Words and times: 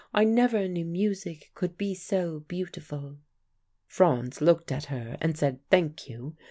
I 0.15 0.23
never 0.23 0.67
knew 0.67 0.83
music 0.83 1.51
could 1.53 1.77
be 1.77 1.93
so 1.93 2.39
beautiful.' 2.39 3.19
"Franz 3.85 4.41
looked 4.41 4.71
at 4.71 4.85
her, 4.85 5.15
and 5.21 5.37
said 5.37 5.59
'Thank 5.69 6.09
you. 6.09 6.35